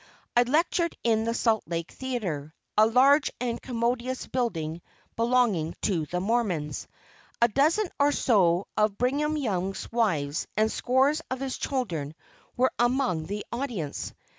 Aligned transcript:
I 0.35 0.41
lectured 0.41 0.97
in 1.03 1.25
the 1.25 1.35
Salt 1.35 1.63
Lake 1.67 1.91
Theatre 1.91 2.55
a 2.75 2.87
large 2.87 3.29
and 3.39 3.61
commodious 3.61 4.25
building 4.25 4.81
belonging 5.15 5.75
to 5.83 6.07
the 6.07 6.19
Mormons. 6.19 6.87
A 7.39 7.47
dozen 7.47 7.87
or 7.99 8.11
so 8.11 8.65
of 8.75 8.97
Brigham 8.97 9.37
Young's 9.37 9.91
wives, 9.91 10.47
and 10.57 10.71
scores 10.71 11.21
of 11.29 11.39
his 11.39 11.55
children, 11.59 12.15
were 12.57 12.71
among 12.79 13.27
the 13.27 13.45
audience. 13.51 14.11